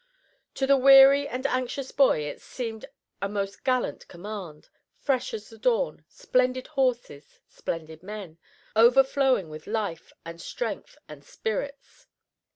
To 0.55 0.65
the 0.65 0.77
weary 0.77 1.27
and 1.27 1.45
anxious 1.45 1.91
boy 1.91 2.21
it 2.21 2.41
seemed 2.41 2.87
a 3.21 3.29
most 3.29 3.63
gallant 3.63 4.07
command, 4.07 4.67
fresh 4.97 5.31
as 5.31 5.47
the 5.51 5.59
dawn, 5.59 6.05
splendid 6.09 6.65
horses, 6.65 7.39
splendid 7.47 8.01
men, 8.01 8.39
overflowing 8.75 9.47
with 9.47 9.67
life 9.67 10.11
and 10.25 10.41
strength 10.41 10.97
and 11.07 11.23
spirits. 11.23 12.07